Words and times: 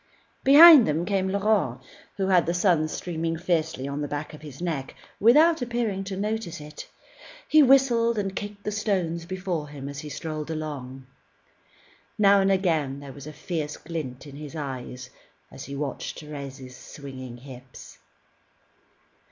Behind 0.43 0.87
them 0.87 1.05
came 1.05 1.29
Laurent, 1.29 1.79
who 2.17 2.25
had 2.29 2.47
the 2.47 2.55
sun 2.55 2.87
streaming 2.87 3.37
fiercely 3.37 3.87
on 3.87 4.01
the 4.01 4.07
back 4.07 4.33
of 4.33 4.41
his 4.41 4.59
neck, 4.59 4.95
without 5.19 5.61
appearing 5.61 6.03
to 6.05 6.17
notice 6.17 6.59
it. 6.59 6.87
He 7.47 7.61
whistled 7.61 8.17
and 8.17 8.35
kicked 8.35 8.63
the 8.63 8.71
stones 8.71 9.27
before 9.27 9.67
him 9.69 9.87
as 9.87 9.99
he 9.99 10.09
strolled 10.09 10.49
along. 10.49 11.05
Now 12.17 12.41
and 12.41 12.51
again 12.51 12.99
there 12.99 13.13
was 13.13 13.27
a 13.27 13.31
fierce 13.31 13.77
glint 13.77 14.25
in 14.25 14.37
his 14.37 14.55
eyes 14.55 15.11
as 15.51 15.65
he 15.65 15.75
watched 15.75 16.19
Thérèse's 16.23 16.75
swinging 16.75 17.37
hips. 17.37 17.99